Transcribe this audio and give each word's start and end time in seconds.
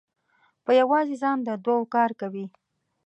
په 0.63 0.71
یوازې 0.79 1.15
ځان 1.21 1.37
د 1.47 1.49
دوو 1.65 1.89
کار 1.95 2.11
کوي. 2.21 2.45